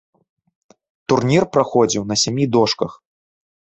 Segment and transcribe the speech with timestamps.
[1.13, 2.91] Турнір праходзіў на сямі дошках.